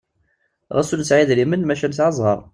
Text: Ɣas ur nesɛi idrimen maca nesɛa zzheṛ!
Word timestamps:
Ɣas 0.75 0.89
ur 0.93 0.99
nesɛi 0.99 1.21
idrimen 1.23 1.63
maca 1.65 1.87
nesɛa 1.87 2.11
zzheṛ! 2.13 2.39